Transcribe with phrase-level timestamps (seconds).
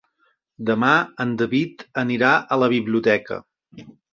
[0.69, 0.93] Demà
[1.27, 3.43] en David anirà a la biblioteca.